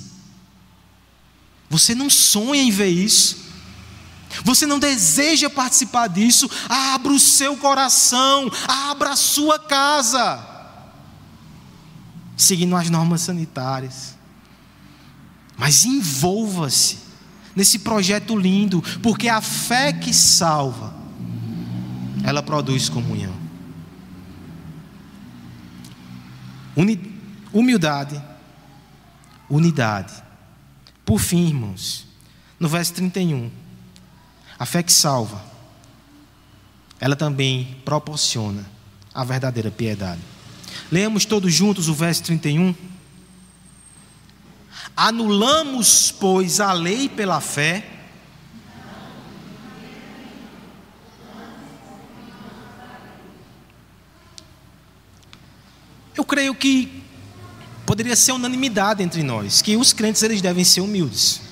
[1.69, 3.48] Você não sonha em ver isso.
[4.43, 6.49] Você não deseja participar disso?
[6.67, 10.45] Abra o seu coração, abra a sua casa,
[12.37, 14.15] seguindo as normas sanitárias.
[15.57, 16.99] Mas envolva-se
[17.55, 20.93] nesse projeto lindo, porque a fé que salva,
[22.23, 23.33] ela produz comunhão.
[27.51, 28.23] Humildade,
[29.49, 30.13] unidade.
[31.03, 32.07] Por fim, irmãos,
[32.59, 33.51] no verso 31.
[34.60, 35.41] A fé que salva,
[37.00, 38.69] ela também proporciona
[39.13, 40.19] a verdadeira piedade.
[40.91, 42.76] Leamos todos juntos o verso 31.
[44.98, 47.89] Anulamos, pois, a lei pela fé.
[56.13, 57.02] Eu creio que
[57.86, 61.48] poderia ser unanimidade entre nós, que os crentes eles devem ser humildes.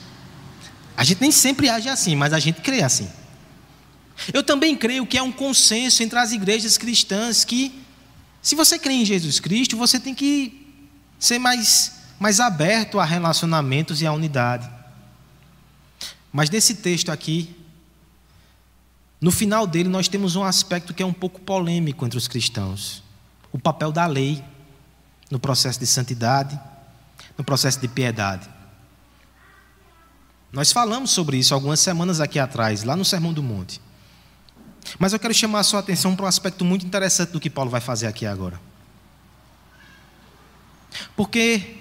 [0.98, 3.08] A gente nem sempre age assim, mas a gente crê assim.
[4.34, 7.80] Eu também creio que é um consenso entre as igrejas cristãs que,
[8.42, 10.68] se você crê em Jesus Cristo, você tem que
[11.20, 14.68] ser mais, mais aberto a relacionamentos e a unidade.
[16.34, 17.56] Mas nesse texto aqui,
[19.22, 23.04] no final dele, nós temos um aspecto que é um pouco polêmico entre os cristãos:
[23.52, 24.44] o papel da lei
[25.30, 26.60] no processo de santidade,
[27.38, 28.57] no processo de piedade.
[30.52, 33.82] Nós falamos sobre isso algumas semanas aqui atrás, lá no Sermão do Monte.
[34.98, 37.70] Mas eu quero chamar a sua atenção para um aspecto muito interessante do que Paulo
[37.70, 38.60] vai fazer aqui agora.
[41.16, 41.76] Porque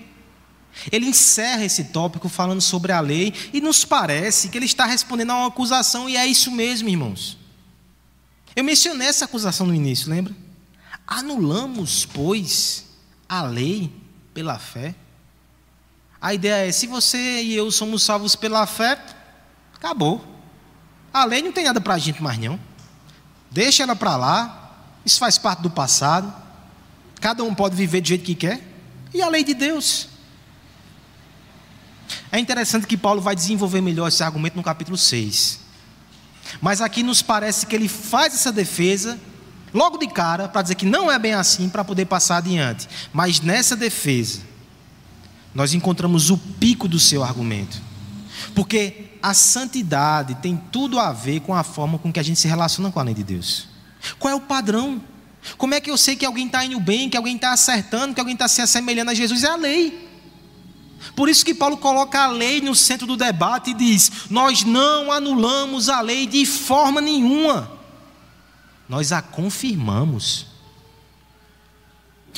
[0.91, 5.31] ele encerra esse tópico falando sobre a lei e nos parece que ele está respondendo
[5.31, 7.39] a uma acusação, e é isso mesmo, irmãos.
[8.55, 10.35] Eu mencionei essa acusação no início, lembra?
[11.07, 12.87] Anulamos, pois,
[13.29, 13.93] a lei
[14.35, 14.95] pela fé.
[16.27, 18.99] A ideia é: se você e eu somos salvos pela fé,
[19.73, 20.27] acabou.
[21.15, 22.59] A lei não tem nada para a gente mais, não.
[23.49, 24.73] Deixa ela para lá.
[25.05, 26.35] Isso faz parte do passado.
[27.21, 28.61] Cada um pode viver do jeito que quer.
[29.15, 30.09] E a lei de Deus.
[32.33, 35.61] É interessante que Paulo vai desenvolver melhor esse argumento no capítulo 6.
[36.61, 39.17] Mas aqui nos parece que ele faz essa defesa
[39.73, 42.89] logo de cara para dizer que não é bem assim para poder passar adiante.
[43.13, 44.41] Mas nessa defesa,
[45.57, 47.81] nós encontramos o pico do seu argumento.
[48.55, 52.47] Porque a santidade tem tudo a ver com a forma com que a gente se
[52.47, 53.67] relaciona com a lei de Deus.
[54.19, 55.01] Qual é o padrão?
[55.57, 58.21] Como é que eu sei que alguém está indo bem, que alguém está acertando, que
[58.21, 59.45] alguém está se assemelhando a Jesus?
[59.45, 60.07] É a lei.
[61.17, 65.11] Por isso que Paulo coloca a lei no centro do debate e diz: Nós não
[65.11, 67.73] anulamos a lei de forma nenhuma,
[68.87, 70.55] nós a confirmamos.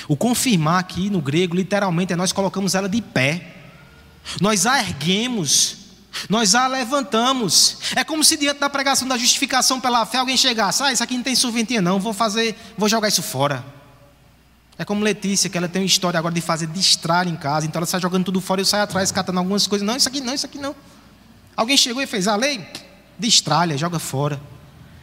[0.07, 3.55] O confirmar aqui no grego, literalmente, é nós colocamos ela de pé,
[4.41, 5.77] nós a erguemos,
[6.29, 7.79] nós a levantamos.
[7.97, 11.17] É como se diante da pregação da justificação pela fé alguém chegasse: Ah, isso aqui
[11.17, 13.65] não tem serventia, não, vou fazer, vou jogar isso fora.
[14.79, 17.81] É como Letícia, que ela tem uma história agora de fazer destralhe em casa, então
[17.81, 19.85] ela sai jogando tudo fora, eu saio atrás catando algumas coisas.
[19.85, 20.75] Não, isso aqui não, isso aqui não.
[21.57, 22.65] Alguém chegou e fez a lei?
[23.19, 24.41] Destralha, joga fora.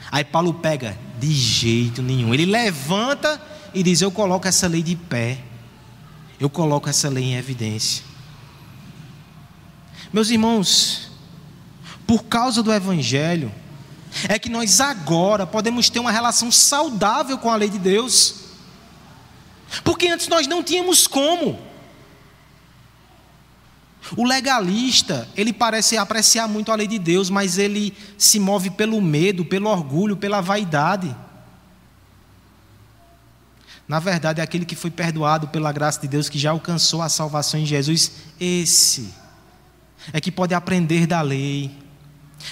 [0.09, 2.33] Aí Paulo pega, de jeito nenhum.
[2.33, 3.41] Ele levanta
[3.75, 5.39] e diz: Eu coloco essa lei de pé.
[6.39, 8.03] Eu coloco essa lei em evidência.
[10.11, 11.11] Meus irmãos,
[12.07, 13.51] por causa do Evangelho,
[14.27, 18.35] é que nós agora podemos ter uma relação saudável com a lei de Deus.
[19.83, 21.59] Porque antes nós não tínhamos como.
[24.15, 29.01] O legalista, ele parece apreciar muito a lei de Deus, mas ele se move pelo
[29.01, 31.15] medo, pelo orgulho, pela vaidade.
[33.87, 37.09] Na verdade, é aquele que foi perdoado pela graça de Deus, que já alcançou a
[37.09, 39.13] salvação em Jesus, esse
[40.11, 41.71] é que pode aprender da lei,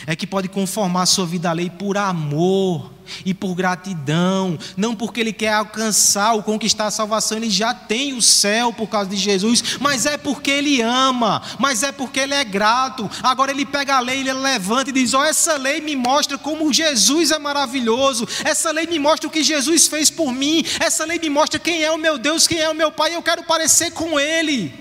[0.05, 2.91] é que pode conformar sua vida à lei por amor
[3.25, 8.13] e por gratidão, não porque ele quer alcançar ou conquistar a salvação, ele já tem
[8.13, 12.33] o céu por causa de Jesus, mas é porque ele ama, mas é porque ele
[12.33, 13.09] é grato.
[13.21, 16.37] Agora ele pega a lei, ele levanta e diz: Ó, oh, essa lei me mostra
[16.37, 21.05] como Jesus é maravilhoso, essa lei me mostra o que Jesus fez por mim, essa
[21.05, 23.43] lei me mostra quem é o meu Deus, quem é o meu Pai, eu quero
[23.43, 24.73] parecer com Ele.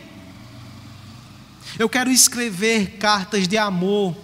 [1.78, 4.14] Eu quero escrever cartas de amor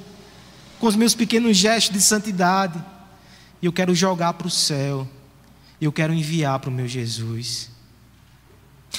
[0.79, 2.83] com os meus pequenos gestos de santidade.
[3.61, 5.09] E eu quero jogar para o céu.
[5.81, 7.71] Eu quero enviar para o meu Jesus.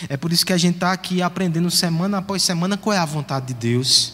[0.08, 3.06] É por isso que a gente está aqui aprendendo semana após semana qual é a
[3.06, 4.14] vontade de Deus.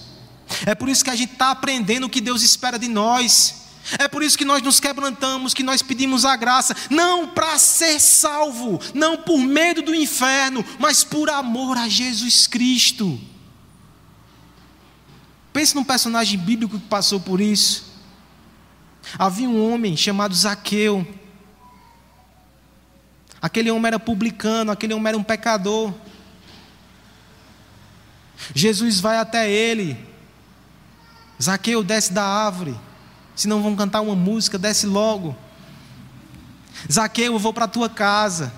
[0.65, 3.65] É por isso que a gente está aprendendo o que Deus espera de nós.
[3.99, 7.99] É por isso que nós nos quebrantamos, que nós pedimos a graça, não para ser
[7.99, 13.19] salvo, não por medo do inferno, mas por amor a Jesus Cristo.
[15.55, 17.85] Pense num personagem bíblico que passou por isso.
[19.17, 21.07] Havia um homem chamado Zaqueu.
[23.41, 25.93] Aquele homem era publicano, aquele homem era um pecador.
[28.53, 29.97] Jesus vai até ele.
[31.41, 32.77] Zaqueu desce da árvore.
[33.33, 35.37] Se não vão cantar uma música, desce logo.
[36.91, 38.51] Zaqueu, eu vou para a tua casa.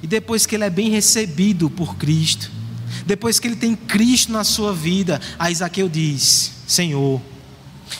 [0.00, 2.61] E depois que ele é bem recebido por Cristo,
[3.06, 7.20] depois que ele tem Cristo na sua vida, aí Zaqueu diz: Senhor,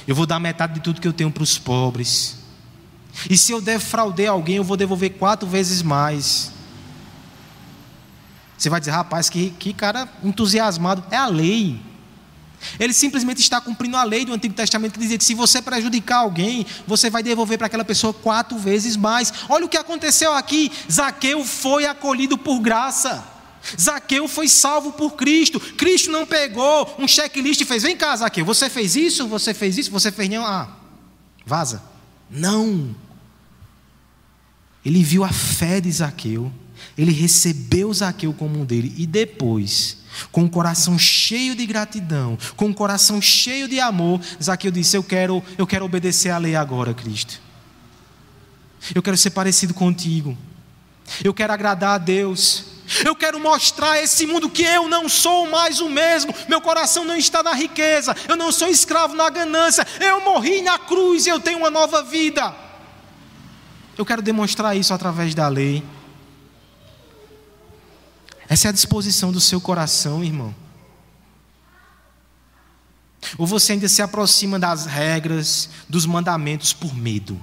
[0.06, 2.38] eu vou dar metade de tudo que eu tenho para os pobres.
[3.28, 6.50] E se eu defraudei alguém, eu vou devolver quatro vezes mais.
[8.56, 11.04] Você vai dizer, rapaz, que, que cara entusiasmado.
[11.10, 11.80] É a lei.
[12.78, 16.18] Ele simplesmente está cumprindo a lei do Antigo Testamento que dizia que se você prejudicar
[16.18, 19.32] alguém, você vai devolver para aquela pessoa quatro vezes mais.
[19.48, 23.31] Olha o que aconteceu aqui: Zaqueu foi acolhido por graça.
[23.80, 25.60] Zaqueu foi salvo por Cristo.
[25.60, 29.78] Cristo não pegou um checklist e fez: vem cá, Zaqueu, você fez isso, você fez
[29.78, 30.44] isso, você fez não.
[30.44, 30.76] Ah,
[31.46, 31.82] vaza.
[32.30, 32.94] Não.
[34.84, 36.52] Ele viu a fé de Zaqueu,
[36.98, 39.98] ele recebeu Zaqueu como um dele, e depois,
[40.32, 45.04] com o coração cheio de gratidão, com o coração cheio de amor, Zaqueu disse: Eu
[45.04, 47.40] quero, eu quero obedecer à lei agora, Cristo.
[48.94, 50.36] Eu quero ser parecido contigo.
[51.22, 52.71] Eu quero agradar a Deus.
[53.04, 56.34] Eu quero mostrar a esse mundo que eu não sou mais o mesmo.
[56.48, 58.14] Meu coração não está na riqueza.
[58.28, 59.86] Eu não sou escravo na ganância.
[60.00, 62.54] Eu morri na cruz e eu tenho uma nova vida.
[63.96, 65.82] Eu quero demonstrar isso através da lei.
[68.48, 70.54] Essa é a disposição do seu coração, irmão.
[73.38, 77.40] Ou você ainda se aproxima das regras, dos mandamentos por medo.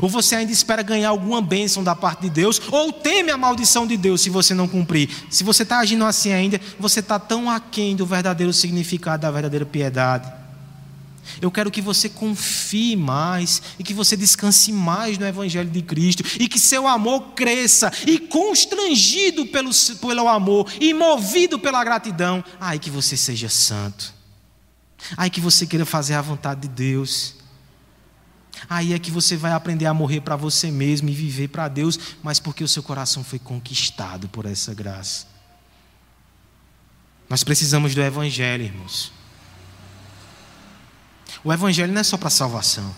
[0.00, 3.86] Ou você ainda espera ganhar alguma bênção da parte de Deus, ou teme a maldição
[3.86, 5.08] de Deus se você não cumprir.
[5.30, 9.66] Se você está agindo assim ainda, você está tão aquém do verdadeiro significado da verdadeira
[9.66, 10.36] piedade.
[11.40, 16.24] Eu quero que você confie mais e que você descanse mais no Evangelho de Cristo
[16.38, 19.70] e que seu amor cresça e constrangido pelo,
[20.00, 24.14] pelo amor e movido pela gratidão, ai que você seja santo,
[25.16, 27.34] ai que você queira fazer a vontade de Deus.
[28.68, 31.98] Aí é que você vai aprender a morrer para você mesmo e viver para Deus,
[32.22, 35.26] mas porque o seu coração foi conquistado por essa graça.
[37.28, 39.12] Nós precisamos do Evangelho, irmãos.
[41.44, 42.94] O Evangelho não é só para salvação.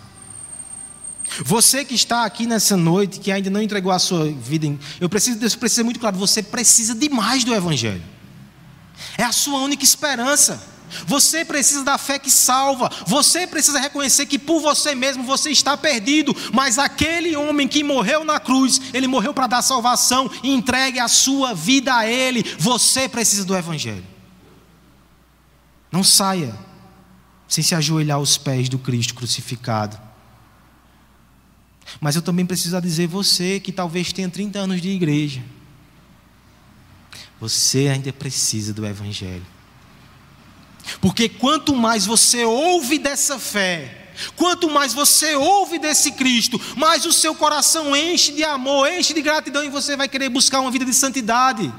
[1.45, 4.67] Você que está aqui nessa noite, que ainda não entregou a sua vida,
[5.01, 8.03] eu preciso, Deus precisa muito claro, você precisa demais do Evangelho.
[9.17, 10.78] É a sua única esperança.
[11.07, 12.91] Você precisa da fé que salva.
[13.07, 16.35] Você precisa reconhecer que por você mesmo você está perdido.
[16.53, 21.09] Mas aquele homem que morreu na cruz, ele morreu para dar salvação e entregue a
[21.09, 22.43] sua vida a Ele.
[22.59, 24.07] Você precisa do Evangelho.
[25.91, 26.55] Não saia
[27.47, 29.99] sem se ajoelhar aos pés do Cristo crucificado.
[32.01, 35.43] Mas eu também preciso dizer você que talvez tenha 30 anos de igreja.
[37.41, 39.47] Você ainda precisa do Evangelho.
[41.01, 47.13] Porque quanto mais você ouve dessa fé, quanto mais você ouve desse Cristo, mais o
[47.13, 50.85] seu coração enche de amor, enche de gratidão e você vai querer buscar uma vida
[50.85, 51.73] de santidade.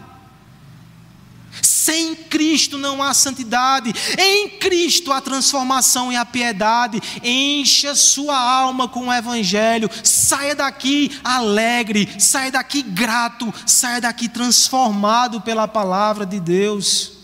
[1.61, 7.01] Sem Cristo não há santidade, em Cristo há transformação e a piedade.
[7.23, 15.41] Encha sua alma com o Evangelho, saia daqui alegre, saia daqui grato, saia daqui transformado
[15.41, 17.18] pela palavra de Deus.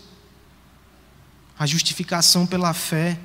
[1.58, 3.18] A justificação pela fé,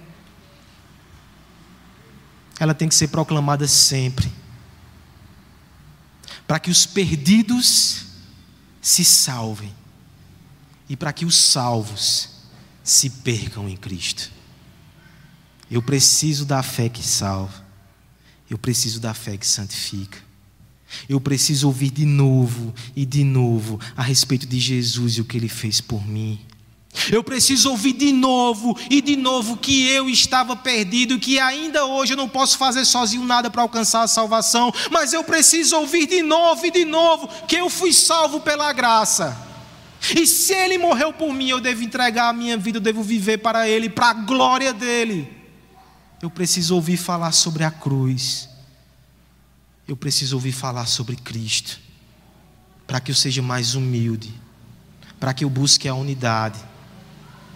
[2.60, 4.32] ela tem que ser proclamada sempre,
[6.48, 8.06] para que os perdidos
[8.82, 9.74] se salvem
[10.88, 12.30] e para que os salvos
[12.84, 14.32] se percam em Cristo.
[15.70, 17.66] Eu preciso da fé que salva,
[18.50, 20.20] eu preciso da fé que santifica.
[21.08, 25.38] Eu preciso ouvir de novo e de novo a respeito de Jesus e o que
[25.38, 26.40] ele fez por mim.
[27.12, 32.14] Eu preciso ouvir de novo e de novo que eu estava perdido, que ainda hoje
[32.14, 36.22] eu não posso fazer sozinho nada para alcançar a salvação, mas eu preciso ouvir de
[36.22, 39.38] novo e de novo que eu fui salvo pela graça.
[40.16, 43.38] E se ele morreu por mim, eu devo entregar a minha vida, eu devo viver
[43.38, 45.32] para ele, para a glória dele.
[46.22, 48.50] Eu preciso ouvir falar sobre a cruz.
[49.88, 51.80] Eu preciso ouvir falar sobre Cristo.
[52.86, 54.34] Para que eu seja mais humilde.
[55.20, 56.60] Para que eu busque a unidade.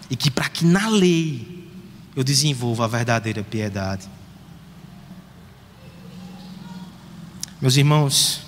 [0.10, 1.70] E que para que na lei
[2.16, 4.08] eu desenvolva a verdadeira piedade.
[7.62, 8.42] Meus irmãos,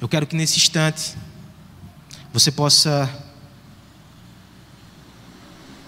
[0.00, 1.16] eu quero que nesse instante
[2.32, 3.10] você possa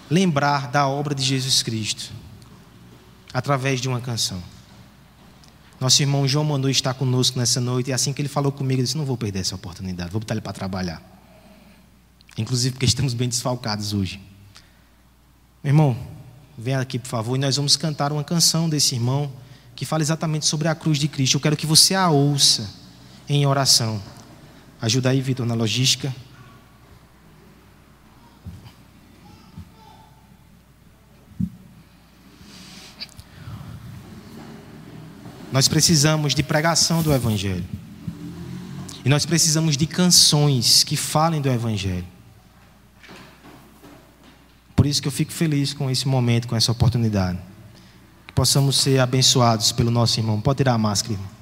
[0.09, 2.11] lembrar da obra de Jesus Cristo
[3.33, 4.41] através de uma canção.
[5.79, 8.83] Nosso irmão João mandou estar conosco nessa noite e assim que ele falou comigo, eu
[8.83, 11.16] disse: Não vou perder essa oportunidade, vou botar ele para trabalhar.
[12.37, 14.21] Inclusive porque estamos bem desfalcados hoje.
[15.63, 15.97] Meu irmão,
[16.57, 19.31] venha aqui por favor e nós vamos cantar uma canção desse irmão
[19.75, 21.35] que fala exatamente sobre a cruz de Cristo.
[21.35, 22.69] Eu quero que você a ouça
[23.27, 24.01] em oração.
[24.79, 26.13] Ajuda aí, Vitor, na logística.
[35.51, 37.65] Nós precisamos de pregação do Evangelho.
[39.03, 42.16] E nós precisamos de canções que falem do Evangelho.
[44.77, 47.39] Por isso que eu fico feliz com esse momento, com essa oportunidade.
[48.27, 50.39] Que possamos ser abençoados pelo nosso irmão.
[50.39, 51.36] Pode tirar a máscara, irmão.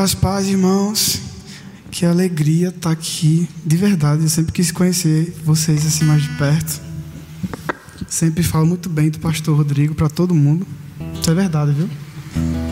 [0.00, 1.20] Graças paz, irmãos.
[1.90, 4.22] Que alegria estar tá aqui, de verdade.
[4.22, 6.80] Eu sempre quis conhecer vocês assim mais de perto.
[8.08, 10.66] Sempre falo muito bem do pastor Rodrigo para todo mundo.
[11.20, 12.69] Isso é verdade, viu?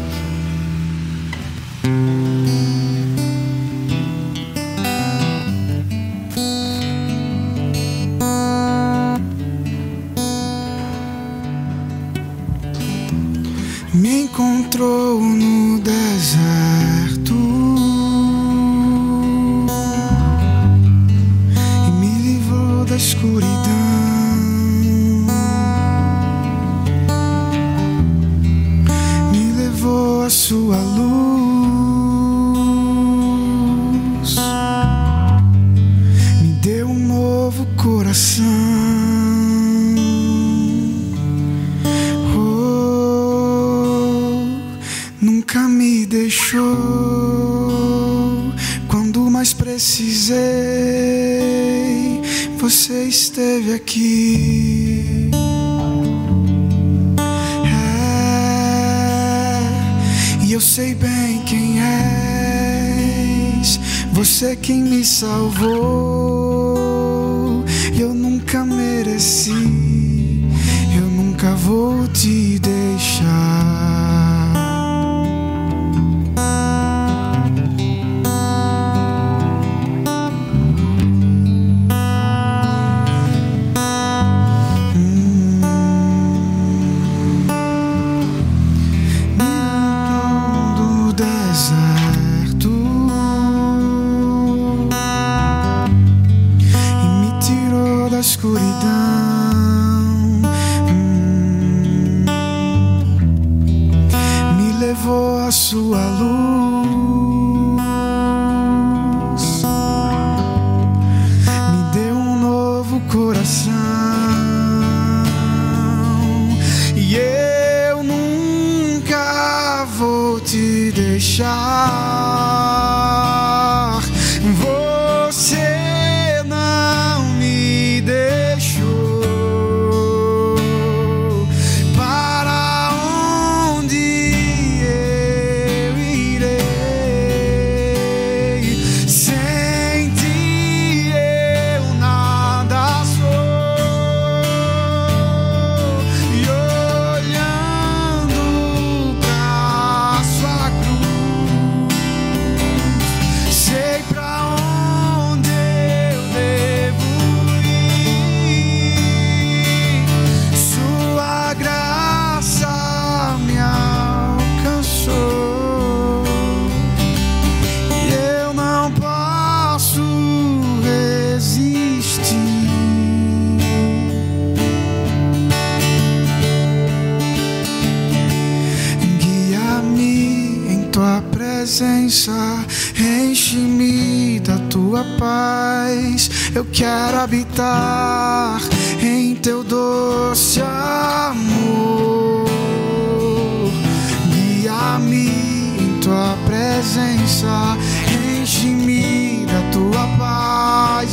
[98.38, 99.37] Escuridão.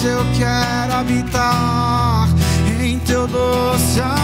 [0.05, 2.29] Eu quero habitar
[2.79, 4.15] em teu doce amor.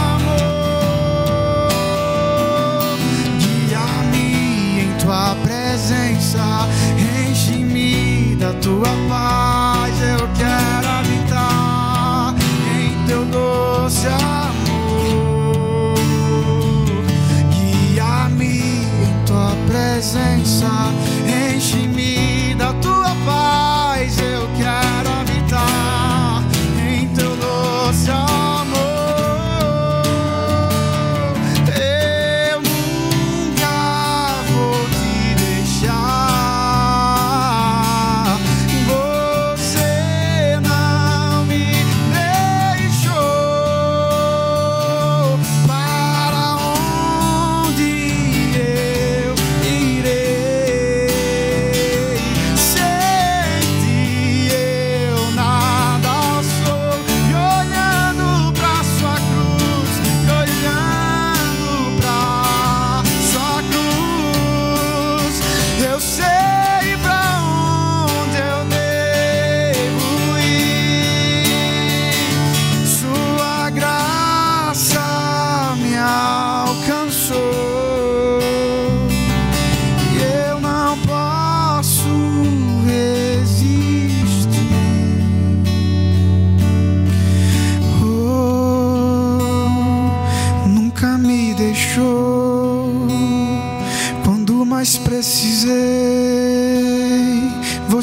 [3.39, 6.67] Guia-me em tua presença,
[6.97, 9.60] enche-me da tua paz.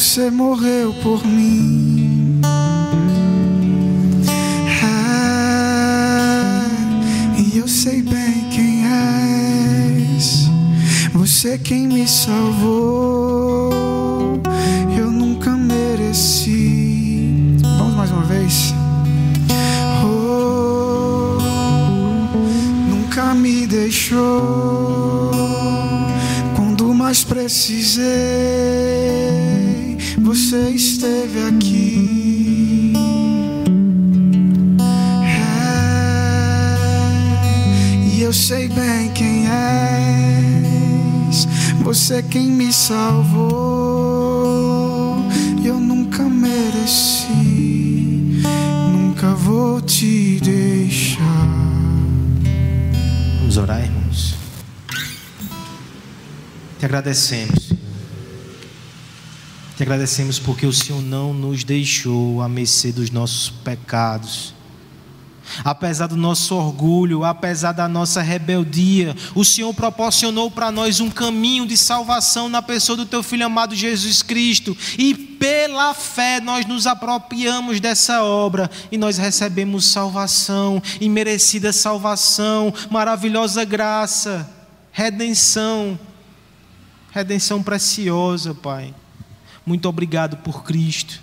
[0.09, 2.41] Você morreu por mim.
[4.83, 4.87] É,
[7.39, 8.87] e eu sei bem quem
[10.17, 10.49] és.
[11.13, 12.78] Você quem me salvou.
[42.09, 43.53] Você quem me salvou.
[45.63, 47.29] Eu nunca mereci.
[48.91, 51.21] Nunca vou te deixar.
[53.41, 54.35] Vamos orar, irmãos.
[56.79, 57.83] Te agradecemos, Senhor.
[59.77, 64.55] Te agradecemos porque o Senhor não nos deixou à mercê dos nossos pecados.
[65.65, 71.67] Apesar do nosso orgulho, apesar da nossa rebeldia, o Senhor proporcionou para nós um caminho
[71.67, 76.87] de salvação na pessoa do teu filho amado Jesus Cristo, e pela fé nós nos
[76.87, 84.49] apropriamos dessa obra e nós recebemos salvação, imerecida salvação, maravilhosa graça,
[84.91, 85.99] redenção,
[87.13, 88.95] redenção preciosa, Pai.
[89.65, 91.21] Muito obrigado por Cristo.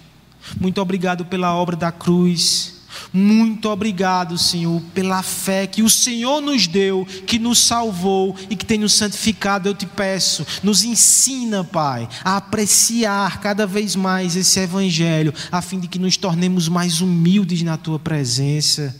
[0.60, 2.75] Muito obrigado pela obra da cruz.
[3.14, 8.66] Muito obrigado, Senhor, pela fé que o Senhor nos deu, que nos salvou e que
[8.66, 9.70] tem nos santificado.
[9.70, 15.80] Eu te peço, nos ensina, Pai, a apreciar cada vez mais esse Evangelho, a fim
[15.80, 18.96] de que nos tornemos mais humildes na tua presença,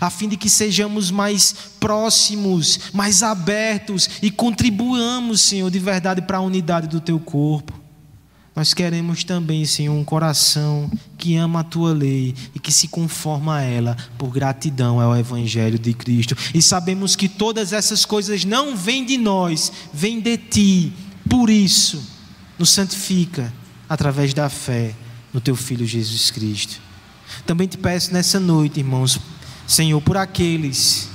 [0.00, 6.38] a fim de que sejamos mais próximos, mais abertos e contribuamos, Senhor, de verdade para
[6.38, 7.85] a unidade do teu corpo.
[8.56, 13.56] Nós queremos também, Senhor, um coração que ama a tua lei e que se conforma
[13.56, 16.34] a ela por gratidão ao Evangelho de Cristo.
[16.54, 20.92] E sabemos que todas essas coisas não vêm de nós, vêm de ti.
[21.28, 22.02] Por isso,
[22.58, 23.52] nos santifica
[23.86, 24.94] através da fé
[25.34, 26.80] no teu Filho Jesus Cristo.
[27.44, 29.20] Também te peço nessa noite, irmãos,
[29.66, 31.10] Senhor, por aqueles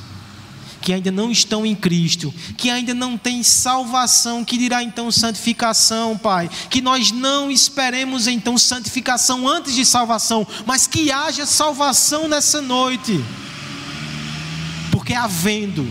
[0.82, 6.18] que ainda não estão em Cristo, que ainda não têm salvação, que dirá então santificação,
[6.18, 6.50] Pai.
[6.70, 13.24] Que nós não esperemos então santificação antes de salvação, mas que haja salvação nessa noite.
[14.92, 15.90] Porque havendo,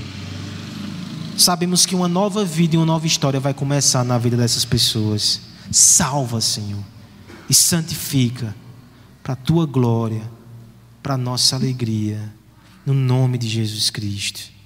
[1.39, 5.41] sabemos que uma nova vida e uma nova história vai começar na vida dessas pessoas.
[5.71, 6.83] Salva, Senhor,
[7.49, 8.55] e santifica
[9.23, 10.23] para a tua glória,
[11.01, 12.33] para a nossa alegria,
[12.85, 14.60] no nome de Jesus Cristo.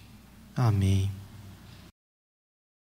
[0.57, 1.24] Amém.